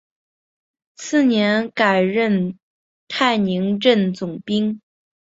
[0.95, 2.57] 次年改任
[3.07, 4.81] 泰宁镇总兵。